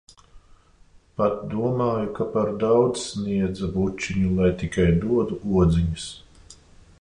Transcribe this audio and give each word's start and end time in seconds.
Pat 1.21 1.35
domāju, 1.51 2.07
ka 2.19 2.27
par 2.37 2.49
daudz 2.63 3.03
sniedza 3.11 3.69
bučiņu, 3.77 4.33
lai 4.41 4.49
tikai 4.63 4.87
dodu 5.05 5.39
odziņas. 5.63 6.09